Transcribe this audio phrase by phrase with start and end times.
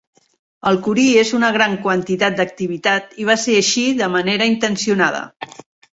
[0.69, 5.21] El curie es una gran quantitat d'activitat, i va ser així de manera intencionada.